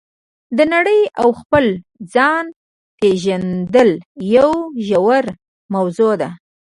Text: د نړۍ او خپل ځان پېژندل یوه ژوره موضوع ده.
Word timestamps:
د 0.57 0.59
نړۍ 0.73 1.01
او 1.21 1.27
خپل 1.39 1.65
ځان 2.13 2.45
پېژندل 2.99 3.89
یوه 4.35 4.59
ژوره 4.87 5.31
موضوع 5.73 6.13
ده. 6.21 6.29